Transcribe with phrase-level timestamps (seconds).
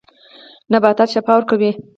[0.71, 1.71] نباتات شفاء ورکوي.